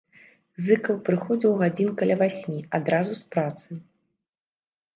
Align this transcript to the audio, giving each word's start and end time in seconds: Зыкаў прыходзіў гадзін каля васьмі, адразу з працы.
Зыкаў 0.67 0.95
прыходзіў 1.09 1.51
гадзін 1.61 1.93
каля 2.01 2.15
васьмі, 2.23 2.59
адразу 2.81 3.13
з 3.23 3.31
працы. 3.37 3.69